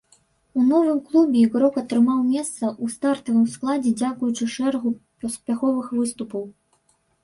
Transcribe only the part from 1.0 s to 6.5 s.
клубе ігрок атрымаў месца ў стартавым складзе дзякуючы шэрагу паспяховых выступаў.